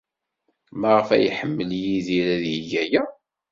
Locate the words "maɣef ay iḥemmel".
0.79-1.69